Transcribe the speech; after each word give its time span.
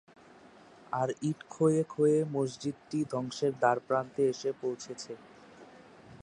আর 0.91 1.09
ইট 1.21 1.39
ক্ষয়ে 1.49 1.81
ক্ষয়ে 1.85 2.17
মসজিদটি 2.35 2.99
ধ্বংসের 3.11 3.51
দ্বারপ্রান্তে 3.59 4.21
এসে 4.33 4.49
পৌঁছেছে। 4.61 5.13